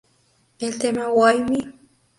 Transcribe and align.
El 0.57 0.79
tema 0.79 1.09
"Why 1.11 1.41
Me? 1.47 1.73